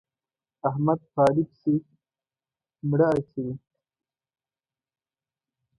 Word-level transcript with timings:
احمد 0.69 0.99
په 1.13 1.19
علي 1.27 1.43
پسې 1.49 1.73
مړه 2.89 3.07
اچوي. 3.17 3.53